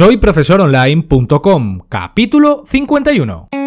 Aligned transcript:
Soy 0.00 0.16
profesoronline.com, 0.16 1.80
capítulo 1.90 2.64
51. 2.66 3.59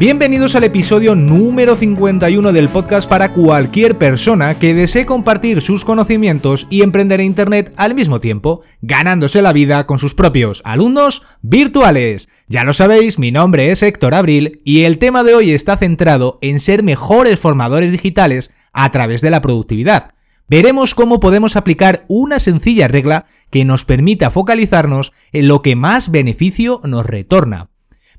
Bienvenidos 0.00 0.56
al 0.56 0.64
episodio 0.64 1.14
número 1.14 1.76
51 1.76 2.54
del 2.54 2.70
podcast 2.70 3.06
para 3.06 3.34
cualquier 3.34 3.98
persona 3.98 4.58
que 4.58 4.72
desee 4.72 5.04
compartir 5.04 5.60
sus 5.60 5.84
conocimientos 5.84 6.66
y 6.70 6.80
emprender 6.80 7.20
en 7.20 7.26
Internet 7.26 7.74
al 7.76 7.94
mismo 7.94 8.18
tiempo, 8.18 8.62
ganándose 8.80 9.42
la 9.42 9.52
vida 9.52 9.84
con 9.84 9.98
sus 9.98 10.14
propios 10.14 10.62
alumnos 10.64 11.22
virtuales. 11.42 12.30
Ya 12.48 12.64
lo 12.64 12.72
sabéis, 12.72 13.18
mi 13.18 13.30
nombre 13.30 13.70
es 13.70 13.82
Héctor 13.82 14.14
Abril 14.14 14.62
y 14.64 14.84
el 14.84 14.96
tema 14.96 15.22
de 15.22 15.34
hoy 15.34 15.50
está 15.50 15.76
centrado 15.76 16.38
en 16.40 16.60
ser 16.60 16.82
mejores 16.82 17.38
formadores 17.38 17.92
digitales 17.92 18.50
a 18.72 18.90
través 18.92 19.20
de 19.20 19.28
la 19.28 19.42
productividad. 19.42 20.14
Veremos 20.48 20.94
cómo 20.94 21.20
podemos 21.20 21.56
aplicar 21.56 22.06
una 22.08 22.38
sencilla 22.38 22.88
regla 22.88 23.26
que 23.50 23.66
nos 23.66 23.84
permita 23.84 24.30
focalizarnos 24.30 25.12
en 25.32 25.46
lo 25.46 25.60
que 25.60 25.76
más 25.76 26.10
beneficio 26.10 26.80
nos 26.84 27.04
retorna. 27.04 27.68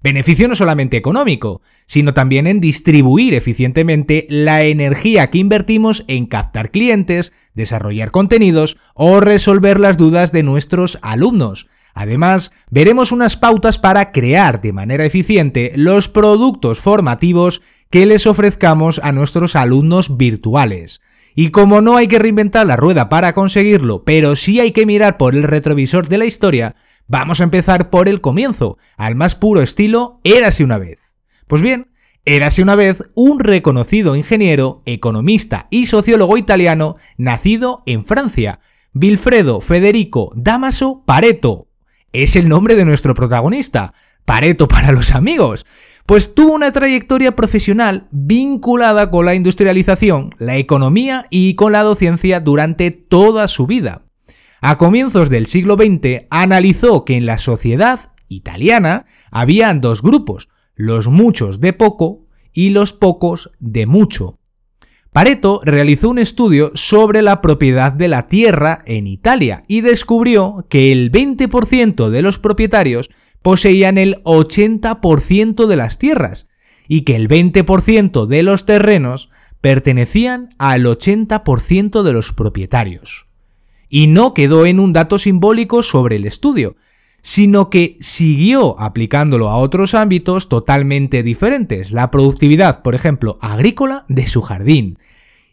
Beneficio 0.03 0.47
no 0.47 0.55
solamente 0.55 0.97
económico, 0.97 1.61
sino 1.85 2.13
también 2.13 2.47
en 2.47 2.59
distribuir 2.59 3.35
eficientemente 3.35 4.25
la 4.29 4.63
energía 4.63 5.29
que 5.29 5.37
invertimos 5.37 6.03
en 6.07 6.25
captar 6.25 6.71
clientes, 6.71 7.31
desarrollar 7.53 8.09
contenidos 8.09 8.77
o 8.95 9.19
resolver 9.19 9.79
las 9.79 9.97
dudas 9.97 10.31
de 10.31 10.41
nuestros 10.41 10.97
alumnos. 11.03 11.67
Además, 11.93 12.51
veremos 12.69 13.11
unas 13.11 13.37
pautas 13.37 13.77
para 13.77 14.11
crear 14.11 14.61
de 14.61 14.73
manera 14.73 15.05
eficiente 15.05 15.73
los 15.75 16.07
productos 16.07 16.79
formativos 16.79 17.61
que 17.89 18.05
les 18.05 18.25
ofrezcamos 18.25 18.99
a 19.03 19.11
nuestros 19.11 19.55
alumnos 19.55 20.17
virtuales. 20.17 21.01
Y 21.35 21.49
como 21.49 21.81
no 21.81 21.95
hay 21.95 22.07
que 22.07 22.19
reinventar 22.19 22.65
la 22.65 22.75
rueda 22.75 23.07
para 23.07 23.33
conseguirlo, 23.33 24.03
pero 24.03 24.35
sí 24.35 24.59
hay 24.59 24.71
que 24.71 24.85
mirar 24.85 25.17
por 25.17 25.35
el 25.35 25.43
retrovisor 25.43 26.07
de 26.07 26.17
la 26.17 26.25
historia, 26.25 26.75
Vamos 27.11 27.41
a 27.41 27.43
empezar 27.43 27.89
por 27.89 28.07
el 28.07 28.21
comienzo, 28.21 28.77
al 28.95 29.15
más 29.15 29.35
puro 29.35 29.61
estilo 29.61 30.21
Érase 30.23 30.63
una 30.63 30.77
vez. 30.77 30.97
Pues 31.45 31.61
bien, 31.61 31.91
Érase 32.23 32.61
una 32.61 32.75
vez 32.75 33.03
un 33.15 33.41
reconocido 33.41 34.15
ingeniero, 34.15 34.81
economista 34.85 35.67
y 35.69 35.87
sociólogo 35.87 36.37
italiano 36.37 36.95
nacido 37.17 37.83
en 37.85 38.05
Francia, 38.05 38.61
Vilfredo 38.93 39.59
Federico 39.59 40.31
Damaso 40.37 41.03
Pareto. 41.05 41.67
Es 42.13 42.37
el 42.37 42.47
nombre 42.47 42.75
de 42.75 42.85
nuestro 42.85 43.13
protagonista, 43.13 43.93
Pareto 44.23 44.69
para 44.69 44.93
los 44.93 45.13
amigos, 45.13 45.65
pues 46.05 46.33
tuvo 46.33 46.53
una 46.53 46.71
trayectoria 46.71 47.35
profesional 47.35 48.07
vinculada 48.11 49.11
con 49.11 49.25
la 49.25 49.35
industrialización, 49.35 50.33
la 50.37 50.55
economía 50.55 51.25
y 51.29 51.55
con 51.55 51.73
la 51.73 51.83
docencia 51.83 52.39
durante 52.39 52.91
toda 52.91 53.49
su 53.49 53.67
vida 53.67 54.03
a 54.61 54.77
comienzos 54.77 55.31
del 55.31 55.47
siglo 55.47 55.75
XX 55.75 56.27
analizó 56.29 57.03
que 57.03 57.17
en 57.17 57.25
la 57.25 57.39
sociedad 57.39 58.11
italiana 58.27 59.07
habían 59.31 59.81
dos 59.81 60.03
grupos, 60.03 60.49
los 60.75 61.07
muchos 61.07 61.59
de 61.59 61.73
poco 61.73 62.27
y 62.53 62.69
los 62.69 62.93
pocos 62.93 63.49
de 63.59 63.87
mucho. 63.87 64.37
Pareto 65.11 65.61
realizó 65.65 66.09
un 66.09 66.19
estudio 66.19 66.71
sobre 66.75 67.23
la 67.23 67.41
propiedad 67.41 67.91
de 67.91 68.07
la 68.07 68.27
tierra 68.27 68.83
en 68.85 69.07
Italia 69.07 69.63
y 69.67 69.81
descubrió 69.81 70.65
que 70.69 70.91
el 70.91 71.11
20% 71.11 72.09
de 72.09 72.21
los 72.21 72.37
propietarios 72.37 73.09
poseían 73.41 73.97
el 73.97 74.23
80% 74.23 75.65
de 75.65 75.75
las 75.75 75.97
tierras 75.97 76.47
y 76.87 77.01
que 77.01 77.15
el 77.15 77.27
20% 77.27 78.27
de 78.27 78.43
los 78.43 78.65
terrenos 78.65 79.29
pertenecían 79.59 80.49
al 80.59 80.85
80% 80.85 82.03
de 82.03 82.13
los 82.13 82.31
propietarios 82.31 83.30
y 83.91 84.07
no 84.07 84.33
quedó 84.33 84.65
en 84.65 84.79
un 84.79 84.93
dato 84.93 85.19
simbólico 85.19 85.83
sobre 85.83 86.15
el 86.15 86.25
estudio, 86.25 86.77
sino 87.21 87.69
que 87.69 87.97
siguió 87.99 88.79
aplicándolo 88.79 89.49
a 89.49 89.57
otros 89.57 89.93
ámbitos 89.93 90.47
totalmente 90.47 91.23
diferentes, 91.23 91.91
la 91.91 92.09
productividad, 92.09 92.81
por 92.83 92.95
ejemplo, 92.95 93.37
agrícola 93.41 94.05
de 94.07 94.25
su 94.27 94.41
jardín, 94.41 94.97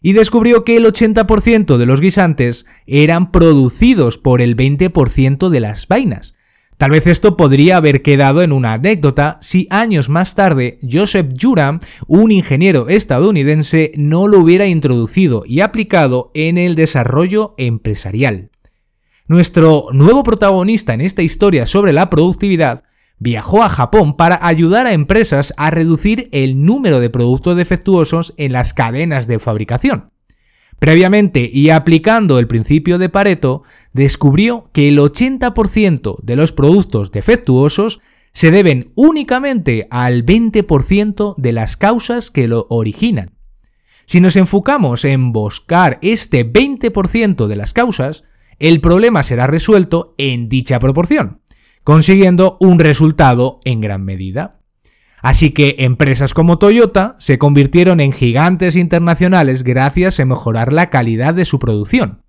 y 0.01 0.13
descubrió 0.13 0.63
que 0.63 0.77
el 0.77 0.85
80% 0.85 1.75
de 1.75 1.85
los 1.85 1.99
guisantes 1.99 2.65
eran 2.87 3.31
producidos 3.31 4.17
por 4.17 4.41
el 4.41 4.55
20% 4.55 5.49
de 5.49 5.59
las 5.59 5.89
vainas, 5.89 6.33
Tal 6.79 6.91
vez 6.91 7.07
esto 7.07 7.35
podría 7.35 7.75
haber 7.75 8.01
quedado 8.01 8.41
en 8.41 8.53
una 8.53 8.71
anécdota 8.71 9.37
si 9.41 9.67
años 9.69 10.07
más 10.07 10.33
tarde 10.33 10.79
Joseph 10.89 11.33
Juram, 11.37 11.79
un 12.07 12.31
ingeniero 12.31 12.87
estadounidense, 12.87 13.91
no 13.97 14.29
lo 14.29 14.39
hubiera 14.39 14.65
introducido 14.65 15.43
y 15.45 15.59
aplicado 15.59 16.31
en 16.33 16.57
el 16.57 16.75
desarrollo 16.75 17.53
empresarial. 17.57 18.51
Nuestro 19.27 19.87
nuevo 19.91 20.23
protagonista 20.23 20.93
en 20.93 21.01
esta 21.01 21.21
historia 21.21 21.67
sobre 21.67 21.91
la 21.91 22.09
productividad 22.09 22.85
viajó 23.17 23.61
a 23.61 23.67
Japón 23.67 24.15
para 24.15 24.39
ayudar 24.41 24.87
a 24.87 24.93
empresas 24.93 25.53
a 25.57 25.71
reducir 25.71 26.29
el 26.31 26.63
número 26.63 27.01
de 27.01 27.09
productos 27.09 27.57
defectuosos 27.57 28.33
en 28.37 28.53
las 28.53 28.73
cadenas 28.73 29.27
de 29.27 29.39
fabricación. 29.39 30.11
Previamente 30.79 31.49
y 31.51 31.69
aplicando 31.69 32.39
el 32.39 32.47
principio 32.47 32.97
de 32.97 33.09
Pareto, 33.09 33.63
descubrió 33.93 34.69
que 34.71 34.87
el 34.87 34.97
80% 34.97 36.21
de 36.23 36.35
los 36.37 36.53
productos 36.53 37.11
defectuosos 37.11 37.99
se 38.31 38.51
deben 38.51 38.91
únicamente 38.95 39.87
al 39.91 40.25
20% 40.25 41.35
de 41.37 41.51
las 41.51 41.75
causas 41.75 42.31
que 42.31 42.47
lo 42.47 42.65
originan. 42.69 43.35
Si 44.05 44.21
nos 44.21 44.37
enfocamos 44.37 45.05
en 45.05 45.33
buscar 45.33 45.99
este 46.01 46.49
20% 46.51 47.47
de 47.47 47.55
las 47.55 47.73
causas, 47.73 48.23
el 48.57 48.81
problema 48.81 49.23
será 49.23 49.47
resuelto 49.47 50.15
en 50.17 50.49
dicha 50.49 50.79
proporción, 50.79 51.41
consiguiendo 51.83 52.57
un 52.59 52.79
resultado 52.79 53.59
en 53.65 53.81
gran 53.81 54.03
medida. 54.05 54.58
Así 55.21 55.51
que 55.51 55.75
empresas 55.79 56.33
como 56.33 56.59
Toyota 56.59 57.15
se 57.19 57.37
convirtieron 57.37 57.99
en 57.99 58.11
gigantes 58.11 58.75
internacionales 58.75 59.63
gracias 59.63 60.19
a 60.19 60.25
mejorar 60.25 60.71
la 60.71 60.89
calidad 60.89 61.33
de 61.33 61.45
su 61.45 61.59
producción. 61.59 62.23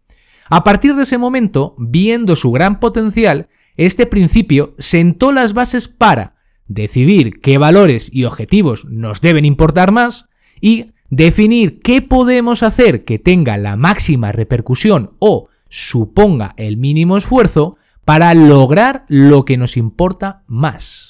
A 0.48 0.64
partir 0.64 0.96
de 0.96 1.04
ese 1.04 1.16
momento, 1.16 1.76
viendo 1.78 2.34
su 2.34 2.50
gran 2.50 2.80
potencial, 2.80 3.48
este 3.76 4.06
principio 4.06 4.74
sentó 4.78 5.30
las 5.30 5.54
bases 5.54 5.88
para 5.88 6.34
decidir 6.66 7.40
qué 7.40 7.58
valores 7.58 8.10
y 8.12 8.24
objetivos 8.24 8.84
nos 8.84 9.20
deben 9.20 9.44
importar 9.44 9.92
más 9.92 10.28
y 10.60 10.86
definir 11.10 11.80
qué 11.80 12.02
podemos 12.02 12.62
hacer 12.62 13.04
que 13.04 13.18
tenga 13.18 13.56
la 13.58 13.76
máxima 13.76 14.32
repercusión 14.32 15.12
o 15.18 15.48
suponga 15.68 16.54
el 16.56 16.76
mínimo 16.76 17.16
esfuerzo 17.16 17.76
para 18.04 18.34
lograr 18.34 19.04
lo 19.08 19.44
que 19.44 19.56
nos 19.56 19.76
importa 19.76 20.42
más. 20.46 21.09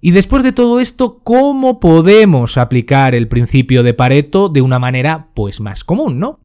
Y 0.00 0.12
después 0.12 0.44
de 0.44 0.52
todo 0.52 0.80
esto, 0.80 1.20
¿cómo 1.24 1.80
podemos 1.80 2.56
aplicar 2.56 3.14
el 3.14 3.28
principio 3.28 3.82
de 3.82 3.94
Pareto 3.94 4.48
de 4.48 4.62
una 4.62 4.78
manera 4.78 5.30
pues 5.34 5.60
más 5.60 5.84
común, 5.84 6.18
¿no? 6.18 6.40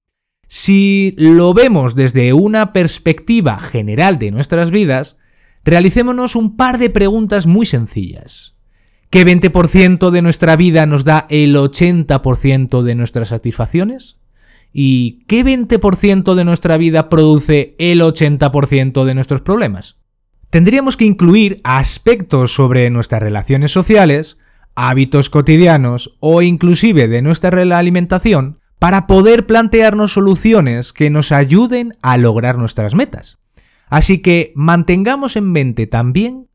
Si 0.47 1.13
lo 1.17 1.53
vemos 1.53 1.95
desde 1.95 2.33
una 2.33 2.73
perspectiva 2.73 3.59
general 3.59 4.19
de 4.19 4.31
nuestras 4.31 4.71
vidas, 4.71 5.17
realicémonos 5.63 6.35
un 6.35 6.55
par 6.55 6.77
de 6.77 6.89
preguntas 6.89 7.47
muy 7.47 7.65
sencillas. 7.65 8.55
¿Qué 9.09 9.25
20% 9.25 10.09
de 10.09 10.21
nuestra 10.23 10.55
vida 10.55 10.85
nos 10.85 11.03
da 11.03 11.27
el 11.29 11.55
80% 11.55 12.81
de 12.81 12.95
nuestras 12.95 13.29
satisfacciones? 13.29 14.17
¿Y 14.71 15.23
qué 15.27 15.45
20% 15.45 16.33
de 16.33 16.43
nuestra 16.43 16.77
vida 16.77 17.09
produce 17.09 17.75
el 17.77 18.01
80% 18.01 19.05
de 19.05 19.13
nuestros 19.13 19.41
problemas? 19.41 20.02
Tendríamos 20.53 20.97
que 20.97 21.05
incluir 21.05 21.61
aspectos 21.63 22.53
sobre 22.53 22.87
nuestras 22.91 23.23
relaciones 23.23 23.71
sociales, 23.71 24.37
hábitos 24.75 25.31
cotidianos 25.31 26.15
o 26.19 26.43
inclusive 26.43 27.07
de 27.07 27.23
nuestra 27.23 27.59
alimentación 27.75 28.59
para 28.77 29.07
poder 29.07 29.47
plantearnos 29.47 30.13
soluciones 30.13 30.93
que 30.93 31.09
nos 31.09 31.31
ayuden 31.31 31.93
a 32.03 32.17
lograr 32.17 32.59
nuestras 32.59 32.93
metas. 32.93 33.39
Así 33.87 34.19
que 34.19 34.53
mantengamos 34.53 35.37
en 35.37 35.51
mente 35.51 35.87
también 35.87 36.49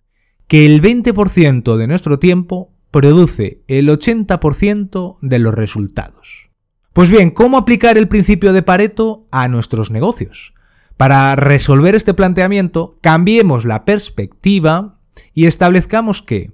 que 0.47 0.65
el 0.65 0.81
20% 0.81 1.77
de 1.77 1.87
nuestro 1.89 2.21
tiempo 2.21 2.73
produce 2.93 3.65
el 3.67 3.89
80% 3.89 5.19
de 5.23 5.39
los 5.41 5.55
resultados. 5.57 6.51
Pues 6.93 7.11
bien, 7.11 7.33
¿cómo 7.33 7.59
aplicar 7.59 7.99
el 7.99 8.07
principio 8.07 8.53
de 8.53 8.63
Pareto 8.63 9.27
a 9.33 9.49
nuestros 9.49 9.91
negocios? 9.91 10.55
Para 10.99 11.37
resolver 11.37 11.95
este 11.95 12.13
planteamiento, 12.13 12.99
cambiemos 13.01 13.65
la 13.65 13.85
perspectiva 13.85 14.99
y 15.33 15.47
establezcamos 15.47 16.23
que 16.23 16.51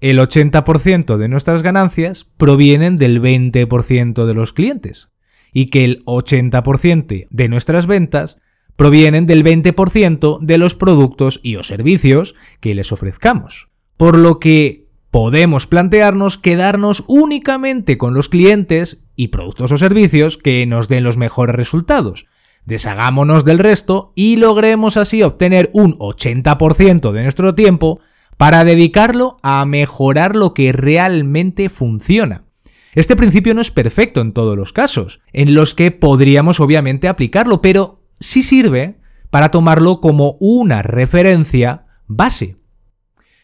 el 0.00 0.20
80% 0.20 1.16
de 1.16 1.28
nuestras 1.28 1.62
ganancias 1.62 2.24
provienen 2.36 2.96
del 2.96 3.20
20% 3.20 4.24
de 4.24 4.34
los 4.34 4.52
clientes 4.52 5.08
y 5.52 5.66
que 5.66 5.84
el 5.84 6.04
80% 6.04 7.26
de 7.28 7.48
nuestras 7.48 7.88
ventas 7.88 8.38
provienen 8.76 9.26
del 9.26 9.42
20% 9.42 10.38
de 10.42 10.58
los 10.58 10.76
productos 10.76 11.40
y 11.42 11.56
o 11.56 11.64
servicios 11.64 12.36
que 12.60 12.76
les 12.76 12.92
ofrezcamos. 12.92 13.68
Por 13.96 14.16
lo 14.16 14.38
que 14.38 14.86
podemos 15.10 15.66
plantearnos 15.66 16.38
quedarnos 16.38 17.02
únicamente 17.08 17.98
con 17.98 18.14
los 18.14 18.28
clientes 18.28 19.02
y 19.16 19.28
productos 19.28 19.72
o 19.72 19.76
servicios 19.76 20.38
que 20.38 20.64
nos 20.66 20.86
den 20.86 21.02
los 21.02 21.16
mejores 21.16 21.56
resultados. 21.56 22.26
Deshagámonos 22.68 23.46
del 23.46 23.60
resto 23.60 24.12
y 24.14 24.36
logremos 24.36 24.98
así 24.98 25.22
obtener 25.22 25.70
un 25.72 25.94
80% 25.94 27.12
de 27.12 27.22
nuestro 27.22 27.54
tiempo 27.54 27.98
para 28.36 28.62
dedicarlo 28.62 29.38
a 29.42 29.64
mejorar 29.64 30.36
lo 30.36 30.52
que 30.52 30.72
realmente 30.72 31.70
funciona. 31.70 32.44
Este 32.92 33.16
principio 33.16 33.54
no 33.54 33.62
es 33.62 33.70
perfecto 33.70 34.20
en 34.20 34.34
todos 34.34 34.54
los 34.54 34.74
casos, 34.74 35.20
en 35.32 35.54
los 35.54 35.74
que 35.74 35.92
podríamos 35.92 36.60
obviamente 36.60 37.08
aplicarlo, 37.08 37.62
pero 37.62 38.02
sí 38.20 38.42
sirve 38.42 38.98
para 39.30 39.50
tomarlo 39.50 40.02
como 40.02 40.36
una 40.38 40.82
referencia 40.82 41.86
base. 42.06 42.56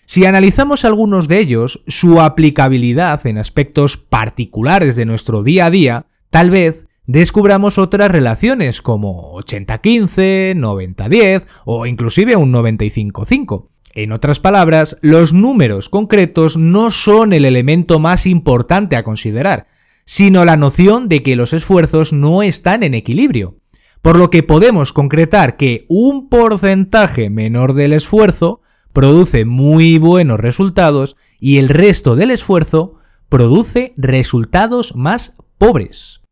Si 0.04 0.26
analizamos 0.26 0.84
algunos 0.84 1.28
de 1.28 1.38
ellos, 1.38 1.82
su 1.86 2.20
aplicabilidad 2.20 3.26
en 3.26 3.38
aspectos 3.38 3.96
particulares 3.96 4.96
de 4.96 5.06
nuestro 5.06 5.42
día 5.42 5.64
a 5.64 5.70
día, 5.70 6.06
tal 6.28 6.50
vez 6.50 6.83
descubramos 7.06 7.78
otras 7.78 8.10
relaciones 8.10 8.82
como 8.82 9.34
80-15, 9.34 10.54
90-10 10.54 11.46
o 11.64 11.86
inclusive 11.86 12.36
un 12.36 12.52
95-5. 12.52 13.68
En 13.96 14.10
otras 14.10 14.40
palabras, 14.40 14.96
los 15.02 15.32
números 15.32 15.88
concretos 15.88 16.56
no 16.56 16.90
son 16.90 17.32
el 17.32 17.44
elemento 17.44 18.00
más 18.00 18.26
importante 18.26 18.96
a 18.96 19.04
considerar, 19.04 19.68
sino 20.04 20.44
la 20.44 20.56
noción 20.56 21.08
de 21.08 21.22
que 21.22 21.36
los 21.36 21.52
esfuerzos 21.52 22.12
no 22.12 22.42
están 22.42 22.82
en 22.82 22.94
equilibrio. 22.94 23.58
Por 24.02 24.18
lo 24.18 24.30
que 24.30 24.42
podemos 24.42 24.92
concretar 24.92 25.56
que 25.56 25.86
un 25.88 26.28
porcentaje 26.28 27.30
menor 27.30 27.72
del 27.74 27.92
esfuerzo 27.92 28.60
produce 28.92 29.44
muy 29.44 29.98
buenos 29.98 30.40
resultados 30.40 31.16
y 31.38 31.58
el 31.58 31.68
resto 31.68 32.16
del 32.16 32.30
esfuerzo 32.30 32.96
produce 33.28 33.94
resultados 33.96 34.94
más 34.96 35.34
pobres. 35.56 36.23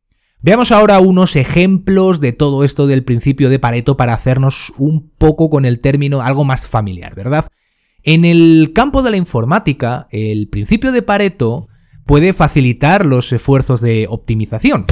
Veamos 0.44 0.72
ahora 0.72 0.98
unos 0.98 1.36
ejemplos 1.36 2.18
de 2.18 2.32
todo 2.32 2.64
esto 2.64 2.88
del 2.88 3.04
principio 3.04 3.48
de 3.48 3.60
Pareto 3.60 3.96
para 3.96 4.12
hacernos 4.12 4.72
un 4.76 5.08
poco 5.16 5.48
con 5.48 5.64
el 5.64 5.78
término 5.78 6.20
algo 6.20 6.42
más 6.42 6.66
familiar, 6.66 7.14
¿verdad? 7.14 7.46
En 8.02 8.24
el 8.24 8.72
campo 8.74 9.04
de 9.04 9.12
la 9.12 9.16
informática, 9.16 10.08
el 10.10 10.48
principio 10.48 10.90
de 10.90 11.02
Pareto 11.02 11.68
puede 12.06 12.32
facilitar 12.32 13.06
los 13.06 13.32
esfuerzos 13.32 13.80
de 13.80 14.08
optimización. 14.10 14.86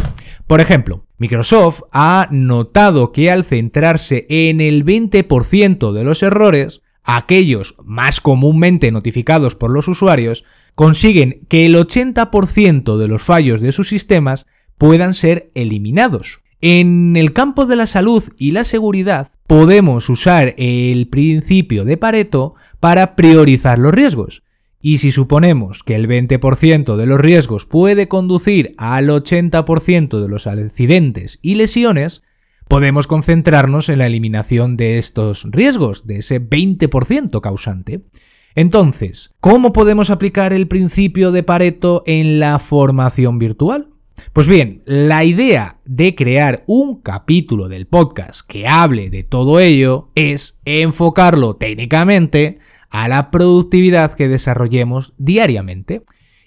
Por 0.46 0.60
ejemplo, 0.60 1.04
Microsoft 1.18 1.82
ha 1.90 2.28
notado 2.30 3.10
que 3.10 3.32
al 3.32 3.42
centrarse 3.42 4.26
en 4.28 4.60
el 4.60 4.84
20% 4.84 5.92
de 5.92 6.04
los 6.04 6.22
errores, 6.22 6.80
aquellos 7.02 7.74
más 7.82 8.20
comúnmente 8.20 8.92
notificados 8.92 9.56
por 9.56 9.72
los 9.72 9.88
usuarios, 9.88 10.44
consiguen 10.76 11.44
que 11.48 11.66
el 11.66 11.74
80% 11.74 12.98
de 12.98 13.08
los 13.08 13.22
fallos 13.24 13.60
de 13.60 13.72
sus 13.72 13.88
sistemas 13.88 14.46
puedan 14.80 15.12
ser 15.12 15.50
eliminados. 15.54 16.40
En 16.62 17.14
el 17.14 17.34
campo 17.34 17.66
de 17.66 17.76
la 17.76 17.86
salud 17.86 18.24
y 18.38 18.52
la 18.52 18.64
seguridad, 18.64 19.30
podemos 19.46 20.08
usar 20.08 20.54
el 20.56 21.06
principio 21.08 21.84
de 21.84 21.98
Pareto 21.98 22.54
para 22.80 23.14
priorizar 23.14 23.78
los 23.78 23.92
riesgos. 23.92 24.42
Y 24.80 24.96
si 24.96 25.12
suponemos 25.12 25.82
que 25.82 25.96
el 25.96 26.08
20% 26.08 26.96
de 26.96 27.04
los 27.04 27.20
riesgos 27.20 27.66
puede 27.66 28.08
conducir 28.08 28.72
al 28.78 29.10
80% 29.10 30.18
de 30.18 30.28
los 30.28 30.46
accidentes 30.46 31.38
y 31.42 31.56
lesiones, 31.56 32.22
podemos 32.66 33.06
concentrarnos 33.06 33.90
en 33.90 33.98
la 33.98 34.06
eliminación 34.06 34.78
de 34.78 34.96
estos 34.96 35.46
riesgos, 35.50 36.06
de 36.06 36.20
ese 36.20 36.40
20% 36.40 37.42
causante. 37.42 38.06
Entonces, 38.54 39.34
¿cómo 39.40 39.74
podemos 39.74 40.08
aplicar 40.08 40.54
el 40.54 40.68
principio 40.68 41.32
de 41.32 41.42
Pareto 41.42 42.02
en 42.06 42.40
la 42.40 42.58
formación 42.58 43.38
virtual? 43.38 43.90
Pues 44.32 44.48
bien, 44.48 44.82
la 44.86 45.24
idea 45.24 45.78
de 45.84 46.14
crear 46.14 46.64
un 46.66 47.00
capítulo 47.00 47.68
del 47.68 47.86
podcast 47.86 48.40
que 48.46 48.66
hable 48.66 49.10
de 49.10 49.24
todo 49.24 49.60
ello 49.60 50.10
es 50.14 50.58
enfocarlo 50.64 51.56
técnicamente 51.56 52.58
a 52.90 53.08
la 53.08 53.30
productividad 53.30 54.14
que 54.14 54.28
desarrollemos 54.28 55.14
diariamente. 55.18 56.02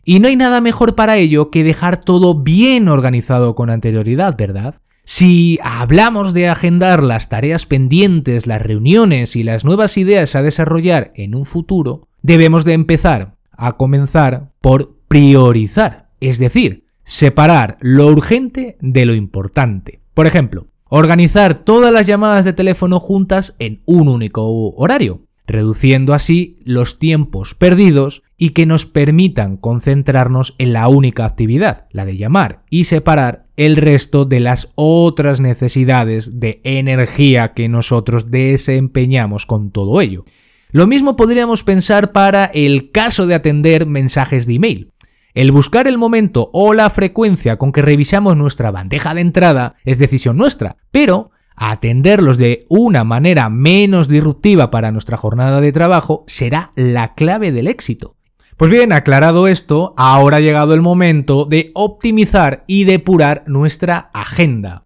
Y 0.05 0.19
no 0.19 0.27
hay 0.27 0.35
nada 0.35 0.59
mejor 0.59 0.95
para 0.95 1.17
ello 1.17 1.49
que 1.49 1.63
dejar 1.63 2.03
todo 2.03 2.35
bien 2.35 2.89
organizado 2.89 3.55
con 3.55 3.69
anterioridad, 3.69 4.35
¿verdad? 4.37 4.75
Si 5.05 5.59
hablamos 5.63 6.33
de 6.33 6.47
agendar 6.47 7.03
las 7.03 7.27
tareas 7.27 7.65
pendientes, 7.65 8.47
las 8.47 8.61
reuniones 8.61 9.35
y 9.35 9.43
las 9.43 9.65
nuevas 9.65 9.97
ideas 9.97 10.35
a 10.35 10.41
desarrollar 10.41 11.11
en 11.15 11.35
un 11.35 11.45
futuro, 11.45 12.07
debemos 12.21 12.63
de 12.63 12.73
empezar 12.73 13.35
a 13.51 13.73
comenzar 13.73 14.51
por 14.61 14.95
priorizar, 15.07 16.09
es 16.21 16.39
decir, 16.39 16.82
separar 17.03 17.77
lo 17.81 18.07
urgente 18.07 18.77
de 18.81 19.05
lo 19.05 19.13
importante. 19.13 20.01
Por 20.13 20.27
ejemplo, 20.27 20.67
organizar 20.89 21.55
todas 21.55 21.91
las 21.91 22.07
llamadas 22.07 22.45
de 22.45 22.53
teléfono 22.53 22.99
juntas 22.99 23.55
en 23.59 23.81
un 23.85 24.07
único 24.07 24.71
horario, 24.75 25.21
reduciendo 25.45 26.13
así 26.13 26.59
los 26.63 26.99
tiempos 26.99 27.55
perdidos 27.55 28.23
y 28.37 28.49
que 28.49 28.65
nos 28.65 28.85
permitan 28.85 29.57
concentrarnos 29.57 30.55
en 30.57 30.73
la 30.73 30.87
única 30.87 31.25
actividad, 31.25 31.87
la 31.91 32.05
de 32.05 32.17
llamar, 32.17 32.63
y 32.69 32.85
separar 32.85 33.45
el 33.55 33.75
resto 33.77 34.25
de 34.25 34.39
las 34.39 34.69
otras 34.75 35.39
necesidades 35.39 36.39
de 36.39 36.61
energía 36.63 37.53
que 37.53 37.69
nosotros 37.69 38.31
desempeñamos 38.31 39.45
con 39.45 39.71
todo 39.71 40.01
ello. 40.01 40.25
Lo 40.71 40.87
mismo 40.87 41.15
podríamos 41.15 41.63
pensar 41.63 42.11
para 42.11 42.45
el 42.45 42.89
caso 42.89 43.27
de 43.27 43.35
atender 43.35 43.85
mensajes 43.85 44.47
de 44.47 44.55
email. 44.55 44.89
El 45.33 45.51
buscar 45.51 45.87
el 45.87 45.97
momento 45.97 46.51
o 46.53 46.75
la 46.75 46.91
frecuencia 46.91 47.57
con 47.57 47.71
que 47.71 47.81
revisamos 47.81 48.37
nuestra 48.37 48.69
bandeja 48.69 49.15
de 49.15 49.21
entrada 49.21 49.75
es 49.83 49.97
decisión 49.97 50.37
nuestra, 50.37 50.77
pero 50.91 51.31
atenderlos 51.55 52.37
de 52.37 52.65
una 52.69 53.03
manera 53.03 53.49
menos 53.49 54.07
disruptiva 54.07 54.69
para 54.69 54.91
nuestra 54.91 55.17
jornada 55.17 55.59
de 55.59 55.71
trabajo 55.71 56.23
será 56.27 56.71
la 56.75 57.15
clave 57.15 57.51
del 57.51 57.67
éxito. 57.67 58.15
Pues 58.57 58.69
bien, 58.69 58.93
aclarado 58.93 59.47
esto, 59.47 59.95
ahora 59.97 60.37
ha 60.37 60.41
llegado 60.41 60.75
el 60.75 60.83
momento 60.83 61.45
de 61.45 61.71
optimizar 61.73 62.63
y 62.67 62.83
depurar 62.83 63.43
nuestra 63.47 64.11
agenda. 64.13 64.85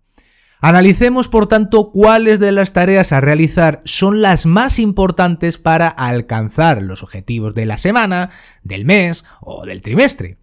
Analicemos, 0.60 1.28
por 1.28 1.48
tanto, 1.48 1.92
cuáles 1.92 2.40
de 2.40 2.52
las 2.52 2.74
tareas 2.74 3.12
a 3.12 3.22
realizar 3.22 3.82
son 3.86 4.22
las 4.22 4.48
más 4.48 4.80
importantes 4.80 5.60
para 5.60 5.88
alcanzar 5.88 6.84
los 6.84 7.04
objetivos 7.04 7.54
de 7.54 7.68
la 7.68 7.78
semana, 7.78 8.32
del 8.64 8.84
mes 8.84 9.24
o 9.40 9.66
del 9.66 9.82
trimestre. 9.82 10.38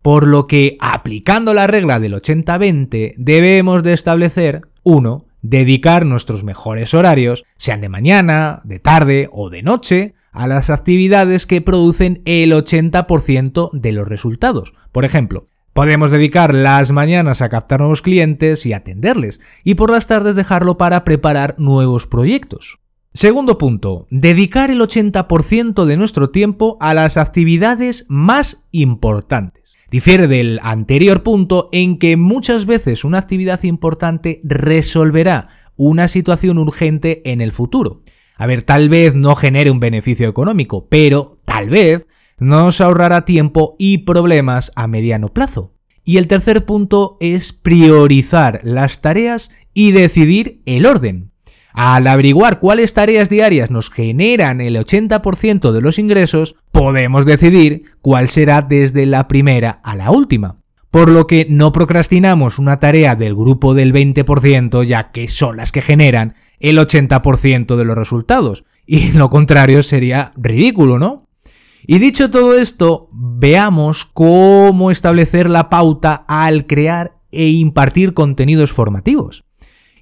Por 0.00 0.26
lo 0.26 0.46
que, 0.46 0.78
aplicando 0.80 1.52
la 1.52 1.66
regla 1.66 2.00
del 2.00 2.14
80-20, 2.14 3.14
debemos 3.18 3.82
de 3.82 3.92
establecer 3.92 4.62
1. 4.84 5.26
Dedicar 5.42 6.06
nuestros 6.06 6.44
mejores 6.44 6.94
horarios, 6.94 7.44
sean 7.56 7.80
de 7.80 7.88
mañana, 7.88 8.60
de 8.64 8.78
tarde 8.78 9.28
o 9.32 9.50
de 9.50 9.62
noche, 9.62 10.14
a 10.32 10.46
las 10.46 10.70
actividades 10.70 11.46
que 11.46 11.60
producen 11.60 12.22
el 12.24 12.52
80% 12.52 13.70
de 13.72 13.92
los 13.92 14.08
resultados. 14.08 14.72
Por 14.92 15.04
ejemplo, 15.04 15.48
Podemos 15.78 16.10
dedicar 16.10 16.54
las 16.54 16.90
mañanas 16.90 17.40
a 17.40 17.48
captar 17.48 17.78
nuevos 17.78 18.02
clientes 18.02 18.66
y 18.66 18.72
atenderles, 18.72 19.38
y 19.62 19.76
por 19.76 19.92
las 19.92 20.08
tardes 20.08 20.34
dejarlo 20.34 20.76
para 20.76 21.04
preparar 21.04 21.54
nuevos 21.56 22.08
proyectos. 22.08 22.80
Segundo 23.14 23.58
punto, 23.58 24.08
dedicar 24.10 24.72
el 24.72 24.80
80% 24.80 25.84
de 25.84 25.96
nuestro 25.96 26.30
tiempo 26.30 26.78
a 26.80 26.94
las 26.94 27.16
actividades 27.16 28.06
más 28.08 28.64
importantes. 28.72 29.76
Difiere 29.88 30.26
del 30.26 30.58
anterior 30.64 31.22
punto 31.22 31.68
en 31.70 32.00
que 32.00 32.16
muchas 32.16 32.66
veces 32.66 33.04
una 33.04 33.18
actividad 33.18 33.62
importante 33.62 34.40
resolverá 34.42 35.46
una 35.76 36.08
situación 36.08 36.58
urgente 36.58 37.22
en 37.24 37.40
el 37.40 37.52
futuro. 37.52 38.02
A 38.34 38.48
ver, 38.48 38.62
tal 38.62 38.88
vez 38.88 39.14
no 39.14 39.36
genere 39.36 39.70
un 39.70 39.78
beneficio 39.78 40.28
económico, 40.28 40.88
pero 40.88 41.38
tal 41.44 41.68
vez 41.68 42.08
nos 42.38 42.80
ahorrará 42.80 43.24
tiempo 43.24 43.76
y 43.78 43.98
problemas 43.98 44.72
a 44.76 44.86
mediano 44.86 45.28
plazo. 45.28 45.74
Y 46.04 46.16
el 46.16 46.26
tercer 46.26 46.64
punto 46.64 47.18
es 47.20 47.52
priorizar 47.52 48.60
las 48.62 49.00
tareas 49.00 49.50
y 49.74 49.92
decidir 49.92 50.62
el 50.64 50.86
orden. 50.86 51.32
Al 51.74 52.06
averiguar 52.06 52.58
cuáles 52.58 52.94
tareas 52.94 53.28
diarias 53.28 53.70
nos 53.70 53.90
generan 53.90 54.60
el 54.60 54.76
80% 54.76 55.70
de 55.70 55.80
los 55.80 55.98
ingresos, 55.98 56.56
podemos 56.72 57.26
decidir 57.26 57.84
cuál 58.00 58.30
será 58.30 58.62
desde 58.62 59.06
la 59.06 59.28
primera 59.28 59.80
a 59.84 59.94
la 59.94 60.10
última. 60.10 60.60
Por 60.90 61.10
lo 61.10 61.26
que 61.26 61.46
no 61.50 61.70
procrastinamos 61.70 62.58
una 62.58 62.78
tarea 62.78 63.14
del 63.14 63.34
grupo 63.34 63.74
del 63.74 63.92
20% 63.92 64.84
ya 64.84 65.10
que 65.10 65.28
son 65.28 65.58
las 65.58 65.70
que 65.70 65.82
generan 65.82 66.34
el 66.58 66.78
80% 66.78 67.76
de 67.76 67.84
los 67.84 67.96
resultados. 67.96 68.64
Y 68.86 69.12
lo 69.12 69.28
contrario 69.28 69.82
sería 69.82 70.32
ridículo, 70.36 70.98
¿no? 70.98 71.27
Y 71.90 72.00
dicho 72.00 72.28
todo 72.28 72.54
esto, 72.54 73.08
veamos 73.12 74.04
cómo 74.04 74.90
establecer 74.90 75.48
la 75.48 75.70
pauta 75.70 76.26
al 76.28 76.66
crear 76.66 77.16
e 77.32 77.48
impartir 77.48 78.12
contenidos 78.12 78.72
formativos. 78.72 79.46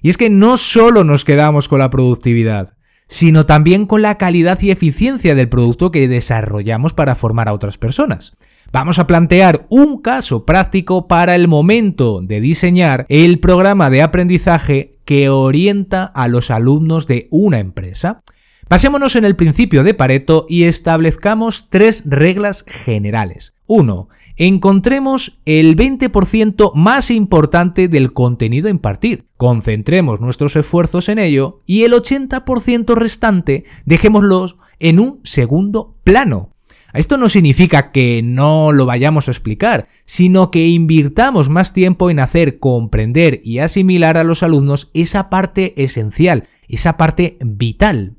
Y 0.01 0.09
es 0.09 0.17
que 0.17 0.29
no 0.29 0.57
solo 0.57 1.05
nos 1.05 1.23
quedamos 1.23 1.69
con 1.69 1.79
la 1.79 1.89
productividad, 1.89 2.75
sino 3.07 3.45
también 3.45 3.85
con 3.85 4.01
la 4.01 4.17
calidad 4.17 4.61
y 4.61 4.71
eficiencia 4.71 5.33
del 5.33 5.47
producto 5.47 5.89
que 5.89 6.09
desarrollamos 6.09 6.91
para 6.93 7.15
formar 7.15 7.47
a 7.47 7.53
otras 7.53 7.77
personas. 7.77 8.35
Vamos 8.73 8.99
a 8.99 9.07
plantear 9.07 9.65
un 9.69 10.01
caso 10.01 10.43
práctico 10.43 11.07
para 11.07 11.35
el 11.35 11.47
momento 11.47 12.19
de 12.21 12.41
diseñar 12.41 13.05
el 13.07 13.39
programa 13.39 13.89
de 13.89 14.01
aprendizaje 14.01 14.99
que 15.05 15.29
orienta 15.29 16.03
a 16.03 16.27
los 16.27 16.51
alumnos 16.51 17.07
de 17.07 17.29
una 17.31 17.59
empresa. 17.59 18.23
Pasémonos 18.67 19.15
en 19.15 19.23
el 19.23 19.37
principio 19.37 19.85
de 19.85 19.93
Pareto 19.93 20.45
y 20.49 20.63
establezcamos 20.63 21.69
tres 21.69 22.03
reglas 22.05 22.65
generales. 22.67 23.53
1. 23.65 24.09
Encontremos 24.35 25.39
el 25.45 25.77
20% 25.77 26.73
más 26.75 27.09
importante 27.09 27.87
del 27.87 28.11
contenido 28.11 28.67
a 28.67 28.71
impartir. 28.71 29.29
Concentremos 29.37 30.19
nuestros 30.19 30.57
esfuerzos 30.57 31.07
en 31.07 31.17
ello 31.17 31.61
y 31.65 31.83
el 31.83 31.93
80% 31.93 32.95
restante 32.95 33.63
dejémoslos 33.85 34.57
en 34.79 34.99
un 34.99 35.21
segundo 35.23 35.95
plano. 36.03 36.51
Esto 36.93 37.17
no 37.17 37.29
significa 37.29 37.91
que 37.91 38.21
no 38.21 38.73
lo 38.73 38.85
vayamos 38.85 39.29
a 39.29 39.31
explicar, 39.31 39.87
sino 40.03 40.51
que 40.51 40.67
invirtamos 40.67 41.47
más 41.47 41.71
tiempo 41.71 42.09
en 42.09 42.19
hacer 42.19 42.59
comprender 42.59 43.39
y 43.45 43.59
asimilar 43.59 44.17
a 44.17 44.25
los 44.25 44.43
alumnos 44.43 44.89
esa 44.93 45.29
parte 45.29 45.73
esencial, 45.81 46.49
esa 46.67 46.97
parte 46.97 47.37
vital. 47.41 48.16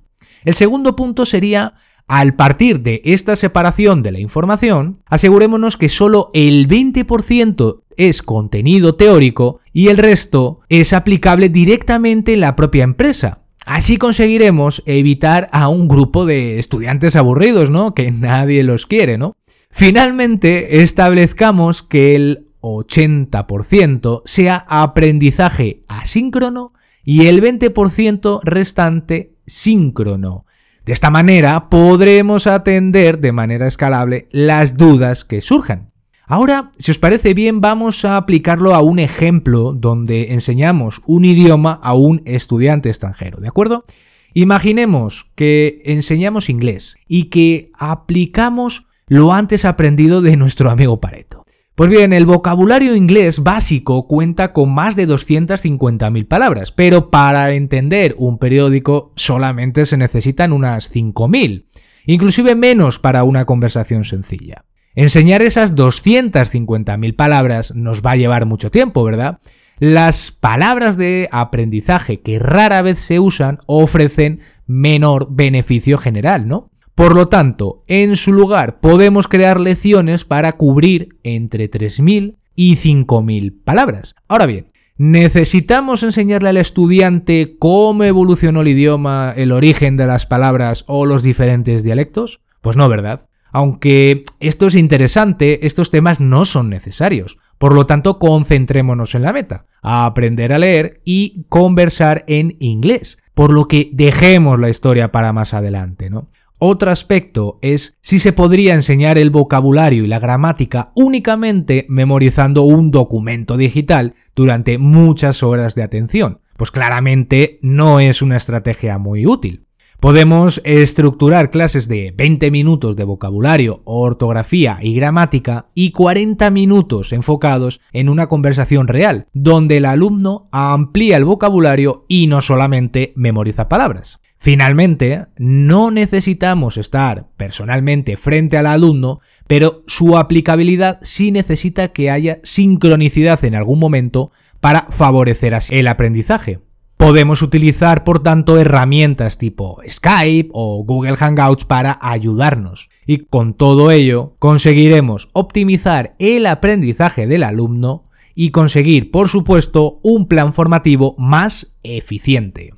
El 0.48 0.54
segundo 0.54 0.96
punto 0.96 1.26
sería 1.26 1.74
al 2.06 2.34
partir 2.34 2.80
de 2.80 3.02
esta 3.04 3.36
separación 3.36 4.02
de 4.02 4.12
la 4.12 4.18
información, 4.18 5.02
asegurémonos 5.04 5.76
que 5.76 5.90
solo 5.90 6.30
el 6.32 6.66
20% 6.66 7.82
es 7.98 8.22
contenido 8.22 8.94
teórico 8.94 9.60
y 9.74 9.88
el 9.88 9.98
resto 9.98 10.60
es 10.70 10.94
aplicable 10.94 11.50
directamente 11.50 12.32
en 12.32 12.40
la 12.40 12.56
propia 12.56 12.84
empresa. 12.84 13.42
Así 13.66 13.98
conseguiremos 13.98 14.82
evitar 14.86 15.50
a 15.52 15.68
un 15.68 15.86
grupo 15.86 16.24
de 16.24 16.58
estudiantes 16.58 17.14
aburridos, 17.14 17.68
¿no? 17.68 17.92
Que 17.92 18.10
nadie 18.10 18.62
los 18.62 18.86
quiere, 18.86 19.18
¿no? 19.18 19.36
Finalmente, 19.70 20.80
establezcamos 20.80 21.82
que 21.82 22.16
el 22.16 22.46
80% 22.62 24.22
sea 24.24 24.64
aprendizaje 24.66 25.84
asíncrono 25.88 26.72
y 27.04 27.26
el 27.26 27.42
20% 27.42 28.40
restante 28.44 29.34
síncrono. 29.48 30.46
De 30.84 30.92
esta 30.92 31.10
manera 31.10 31.68
podremos 31.68 32.46
atender 32.46 33.18
de 33.18 33.32
manera 33.32 33.66
escalable 33.66 34.28
las 34.30 34.76
dudas 34.76 35.24
que 35.24 35.40
surjan. 35.40 35.90
Ahora, 36.26 36.72
si 36.78 36.90
os 36.90 36.98
parece 36.98 37.32
bien, 37.32 37.62
vamos 37.62 38.04
a 38.04 38.18
aplicarlo 38.18 38.74
a 38.74 38.82
un 38.82 38.98
ejemplo 38.98 39.72
donde 39.72 40.34
enseñamos 40.34 41.00
un 41.06 41.24
idioma 41.24 41.72
a 41.82 41.94
un 41.94 42.20
estudiante 42.26 42.90
extranjero, 42.90 43.40
¿de 43.40 43.48
acuerdo? 43.48 43.86
Imaginemos 44.34 45.26
que 45.34 45.80
enseñamos 45.84 46.50
inglés 46.50 46.96
y 47.08 47.24
que 47.24 47.70
aplicamos 47.78 48.86
lo 49.06 49.32
antes 49.32 49.64
aprendido 49.64 50.20
de 50.20 50.36
nuestro 50.36 50.70
amigo 50.70 51.00
Pareto. 51.00 51.37
Pues 51.78 51.90
bien, 51.90 52.12
el 52.12 52.26
vocabulario 52.26 52.96
inglés 52.96 53.44
básico 53.44 54.08
cuenta 54.08 54.52
con 54.52 54.74
más 54.74 54.96
de 54.96 55.06
250.000 55.06 56.26
palabras, 56.26 56.72
pero 56.72 57.08
para 57.08 57.52
entender 57.52 58.16
un 58.18 58.38
periódico 58.38 59.12
solamente 59.14 59.86
se 59.86 59.96
necesitan 59.96 60.52
unas 60.52 60.92
5.000, 60.92 61.66
inclusive 62.04 62.56
menos 62.56 62.98
para 62.98 63.22
una 63.22 63.44
conversación 63.44 64.04
sencilla. 64.04 64.64
Enseñar 64.96 65.40
esas 65.40 65.76
250.000 65.76 67.14
palabras 67.14 67.72
nos 67.76 68.02
va 68.02 68.10
a 68.10 68.16
llevar 68.16 68.44
mucho 68.44 68.72
tiempo, 68.72 69.04
¿verdad? 69.04 69.38
Las 69.78 70.32
palabras 70.32 70.96
de 70.96 71.28
aprendizaje 71.30 72.22
que 72.22 72.40
rara 72.40 72.82
vez 72.82 72.98
se 72.98 73.20
usan 73.20 73.60
ofrecen 73.66 74.40
menor 74.66 75.28
beneficio 75.30 75.96
general, 75.96 76.48
¿no? 76.48 76.72
Por 76.98 77.14
lo 77.14 77.28
tanto, 77.28 77.84
en 77.86 78.16
su 78.16 78.32
lugar 78.32 78.80
podemos 78.80 79.28
crear 79.28 79.60
lecciones 79.60 80.24
para 80.24 80.54
cubrir 80.56 81.16
entre 81.22 81.70
3.000 81.70 82.38
y 82.56 82.74
5.000 82.74 83.54
palabras. 83.62 84.16
Ahora 84.26 84.46
bien, 84.46 84.72
¿necesitamos 84.96 86.02
enseñarle 86.02 86.48
al 86.48 86.56
estudiante 86.56 87.54
cómo 87.60 88.02
evolucionó 88.02 88.62
el 88.62 88.68
idioma, 88.68 89.32
el 89.36 89.52
origen 89.52 89.96
de 89.96 90.08
las 90.08 90.26
palabras 90.26 90.82
o 90.88 91.06
los 91.06 91.22
diferentes 91.22 91.84
dialectos? 91.84 92.40
Pues 92.62 92.76
no, 92.76 92.88
¿verdad? 92.88 93.28
Aunque 93.52 94.24
esto 94.40 94.66
es 94.66 94.74
interesante, 94.74 95.68
estos 95.68 95.92
temas 95.92 96.18
no 96.18 96.44
son 96.46 96.68
necesarios. 96.68 97.38
Por 97.58 97.74
lo 97.74 97.86
tanto, 97.86 98.18
concentrémonos 98.18 99.14
en 99.14 99.22
la 99.22 99.32
meta, 99.32 99.66
a 99.82 100.04
aprender 100.04 100.52
a 100.52 100.58
leer 100.58 101.00
y 101.04 101.44
conversar 101.48 102.24
en 102.26 102.56
inglés. 102.58 103.18
Por 103.34 103.52
lo 103.52 103.68
que 103.68 103.88
dejemos 103.92 104.58
la 104.58 104.68
historia 104.68 105.12
para 105.12 105.32
más 105.32 105.54
adelante, 105.54 106.10
¿no? 106.10 106.28
Otro 106.60 106.90
aspecto 106.90 107.60
es 107.62 107.96
si 108.00 108.18
se 108.18 108.32
podría 108.32 108.74
enseñar 108.74 109.16
el 109.16 109.30
vocabulario 109.30 110.02
y 110.02 110.08
la 110.08 110.18
gramática 110.18 110.90
únicamente 110.96 111.86
memorizando 111.88 112.62
un 112.62 112.90
documento 112.90 113.56
digital 113.56 114.14
durante 114.34 114.76
muchas 114.76 115.44
horas 115.44 115.76
de 115.76 115.84
atención. 115.84 116.40
Pues 116.56 116.72
claramente 116.72 117.60
no 117.62 118.00
es 118.00 118.22
una 118.22 118.36
estrategia 118.36 118.98
muy 118.98 119.24
útil. 119.24 119.66
Podemos 120.00 120.60
estructurar 120.64 121.50
clases 121.50 121.86
de 121.86 122.12
20 122.16 122.50
minutos 122.50 122.96
de 122.96 123.04
vocabulario, 123.04 123.82
ortografía 123.84 124.78
y 124.82 124.94
gramática 124.94 125.66
y 125.74 125.92
40 125.92 126.50
minutos 126.50 127.12
enfocados 127.12 127.80
en 127.92 128.08
una 128.08 128.26
conversación 128.26 128.88
real, 128.88 129.28
donde 129.32 129.76
el 129.76 129.84
alumno 129.84 130.44
amplía 130.50 131.16
el 131.16 131.24
vocabulario 131.24 132.04
y 132.08 132.26
no 132.26 132.40
solamente 132.40 133.12
memoriza 133.14 133.68
palabras. 133.68 134.20
Finalmente, 134.40 135.26
no 135.36 135.90
necesitamos 135.90 136.76
estar 136.76 137.26
personalmente 137.36 138.16
frente 138.16 138.56
al 138.56 138.66
alumno, 138.66 139.20
pero 139.48 139.82
su 139.88 140.16
aplicabilidad 140.16 141.00
sí 141.02 141.32
necesita 141.32 141.88
que 141.88 142.10
haya 142.10 142.38
sincronicidad 142.44 143.44
en 143.44 143.56
algún 143.56 143.80
momento 143.80 144.30
para 144.60 144.86
favorecer 144.90 145.54
así 145.54 145.74
el 145.74 145.88
aprendizaje. 145.88 146.60
Podemos 146.96 147.42
utilizar, 147.42 148.02
por 148.02 148.22
tanto, 148.22 148.58
herramientas 148.58 149.38
tipo 149.38 149.80
Skype 149.88 150.50
o 150.52 150.84
Google 150.84 151.16
Hangouts 151.16 151.64
para 151.64 151.98
ayudarnos. 152.00 152.90
Y 153.06 153.18
con 153.18 153.54
todo 153.54 153.90
ello, 153.92 154.34
conseguiremos 154.38 155.28
optimizar 155.32 156.16
el 156.18 156.46
aprendizaje 156.46 157.26
del 157.26 157.44
alumno 157.44 158.08
y 158.34 158.50
conseguir, 158.50 159.10
por 159.10 159.28
supuesto, 159.28 160.00
un 160.02 160.26
plan 160.26 160.52
formativo 160.52 161.14
más 161.18 161.72
eficiente. 161.82 162.72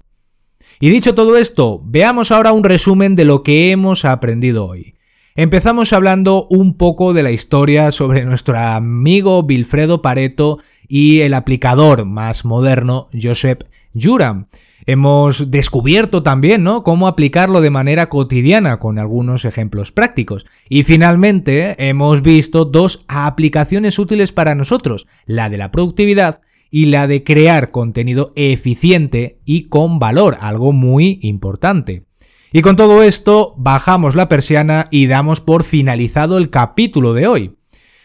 Y 0.82 0.88
dicho 0.88 1.14
todo 1.14 1.36
esto, 1.36 1.82
veamos 1.84 2.30
ahora 2.30 2.52
un 2.52 2.64
resumen 2.64 3.14
de 3.14 3.26
lo 3.26 3.42
que 3.42 3.70
hemos 3.70 4.06
aprendido 4.06 4.64
hoy. 4.64 4.94
Empezamos 5.36 5.92
hablando 5.92 6.46
un 6.48 6.78
poco 6.78 7.12
de 7.12 7.22
la 7.22 7.32
historia 7.32 7.92
sobre 7.92 8.24
nuestro 8.24 8.56
amigo 8.56 9.42
Vilfredo 9.42 10.00
Pareto 10.00 10.58
y 10.88 11.20
el 11.20 11.34
aplicador 11.34 12.06
más 12.06 12.46
moderno, 12.46 13.10
Joseph 13.12 13.64
Juram. 13.94 14.46
Hemos 14.86 15.50
descubierto 15.50 16.22
también, 16.22 16.64
¿no? 16.64 16.82
Cómo 16.82 17.08
aplicarlo 17.08 17.60
de 17.60 17.68
manera 17.68 18.08
cotidiana 18.08 18.78
con 18.78 18.98
algunos 18.98 19.44
ejemplos 19.44 19.92
prácticos. 19.92 20.46
Y 20.70 20.84
finalmente 20.84 21.76
hemos 21.90 22.22
visto 22.22 22.64
dos 22.64 23.04
aplicaciones 23.06 23.98
útiles 23.98 24.32
para 24.32 24.54
nosotros, 24.54 25.06
la 25.26 25.50
de 25.50 25.58
la 25.58 25.70
productividad 25.70 26.40
y 26.70 26.86
la 26.86 27.06
de 27.06 27.24
crear 27.24 27.70
contenido 27.70 28.32
eficiente 28.36 29.40
y 29.44 29.64
con 29.64 29.98
valor, 29.98 30.36
algo 30.40 30.72
muy 30.72 31.18
importante. 31.22 32.04
Y 32.52 32.62
con 32.62 32.76
todo 32.76 33.02
esto, 33.02 33.54
bajamos 33.56 34.14
la 34.14 34.28
persiana 34.28 34.88
y 34.90 35.06
damos 35.06 35.40
por 35.40 35.64
finalizado 35.64 36.38
el 36.38 36.50
capítulo 36.50 37.14
de 37.14 37.26
hoy 37.26 37.56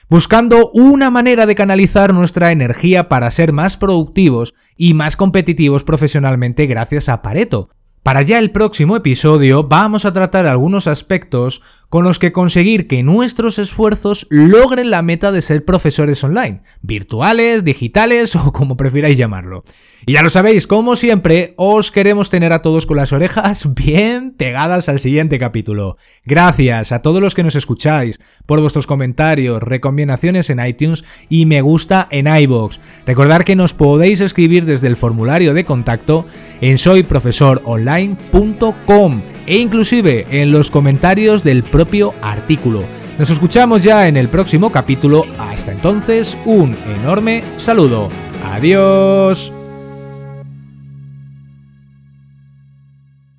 buscando 0.09 0.69
una 0.71 1.09
manera 1.09 1.45
de 1.45 1.55
canalizar 1.55 2.13
nuestra 2.13 2.51
energía 2.51 3.09
para 3.09 3.31
ser 3.31 3.53
más 3.53 3.77
productivos 3.77 4.53
y 4.77 4.93
más 4.93 5.17
competitivos 5.17 5.83
profesionalmente 5.83 6.67
gracias 6.67 7.09
a 7.09 7.21
Pareto. 7.21 7.69
Para 8.03 8.21
ya 8.21 8.37
el 8.37 8.51
próximo 8.51 8.95
episodio 8.95 9.63
vamos 9.63 10.05
a 10.05 10.13
tratar 10.13 10.45
algunos 10.45 10.85
aspectos 10.85 11.63
con 11.89 12.03
los 12.03 12.19
que 12.19 12.31
conseguir 12.31 12.87
que 12.87 13.03
nuestros 13.03 13.59
esfuerzos 13.59 14.27
logren 14.29 14.89
la 14.89 15.01
meta 15.01 15.31
de 15.31 15.41
ser 15.41 15.65
profesores 15.65 16.23
online, 16.23 16.61
virtuales, 16.81 17.63
digitales 17.63 18.35
o 18.35 18.51
como 18.51 18.77
prefiráis 18.77 19.17
llamarlo. 19.17 19.63
Y 20.07 20.13
ya 20.13 20.21
lo 20.21 20.29
sabéis, 20.29 20.67
como 20.67 20.95
siempre, 20.95 21.55
os 21.57 21.91
queremos 21.91 22.29
tener 22.29 22.53
a 22.53 22.61
todos 22.61 22.85
con 22.85 22.97
las 22.97 23.11
orejas 23.11 23.73
bien 23.85 24.35
pegadas 24.37 24.87
al 24.87 24.99
siguiente 24.99 25.39
capítulo. 25.39 25.97
Gracias 26.25 26.91
a 26.91 27.01
todos 27.01 27.21
los 27.21 27.33
que 27.33 27.41
nos 27.43 27.55
escucháis 27.55 28.19
por 28.45 28.61
vuestros 28.61 28.85
comentarios, 28.87 29.63
recomendaciones 29.63 30.49
en 30.49 30.65
iTunes 30.65 31.03
y 31.29 31.45
me 31.45 31.61
gusta 31.61 32.07
en 32.11 32.27
iBox. 32.27 32.79
Recordad 33.05 33.43
que 33.43 33.55
nos 33.55 33.73
podéis 33.73 34.19
escribir 34.21 34.65
desde 34.65 34.87
el 34.87 34.95
formulario 34.95 35.53
de 35.53 35.65
contacto 35.65 36.25
en 36.61 36.77
soyprofesoronline.com 36.77 39.34
e 39.45 39.57
inclusive 39.57 40.25
en 40.29 40.51
los 40.51 40.71
comentarios 40.71 41.43
del 41.43 41.63
propio 41.63 42.13
artículo. 42.21 42.83
Nos 43.17 43.29
escuchamos 43.29 43.83
ya 43.83 44.07
en 44.07 44.17
el 44.17 44.27
próximo 44.27 44.71
capítulo. 44.71 45.25
Hasta 45.39 45.71
entonces, 45.71 46.37
un 46.45 46.75
enorme 47.01 47.43
saludo. 47.57 48.09
Adiós. 48.51 49.51